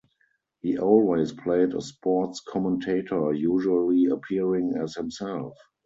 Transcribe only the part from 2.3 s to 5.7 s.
commentator, usually appearing as himself.